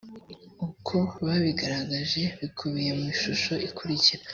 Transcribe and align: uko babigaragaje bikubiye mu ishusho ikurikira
uko 0.67 0.97
babigaragaje 1.25 2.21
bikubiye 2.39 2.91
mu 2.97 3.05
ishusho 3.13 3.53
ikurikira 3.67 4.23